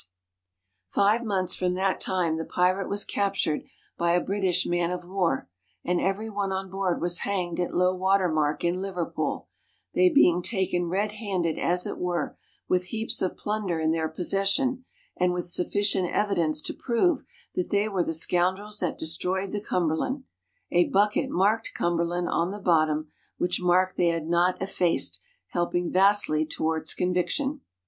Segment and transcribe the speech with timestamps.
[0.01, 3.61] ]SKETCHES OF TRAVEL Five months from that time the pirate was captured
[3.99, 5.47] by a British man of war,
[5.83, 9.47] and every one on board was hanged at low water mark in Liverpool,
[9.93, 12.35] they being taken red handed, as it were,
[12.67, 14.85] with heaps of plun der in their possession
[15.17, 17.23] and with sufficient evidence to prove
[17.53, 20.23] that they were the scoun drels that destroyed the Cumberland,
[20.71, 26.43] a bucket marked '^Cumberland'' on the bottom, which mark they had not effaced, helping vastly
[26.43, 27.61] towards conviction.